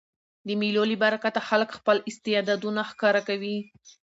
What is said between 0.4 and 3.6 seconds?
د مېلو له برکته خلک خپل استعدادونه ښکاره کوي.